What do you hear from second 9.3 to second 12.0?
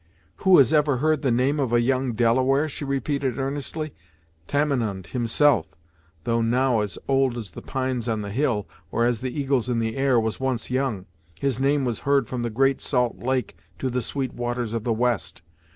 eagles in the air, was once young; his name was